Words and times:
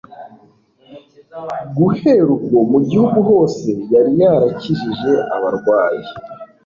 Guhera 1.75 2.29
ubwo; 2.35 2.57
mu 2.71 2.79
gihugu 2.89 3.19
hose 3.29 3.69
yari 3.93 4.11
yarakijije 4.21 5.11
abarwayi, 5.35 6.05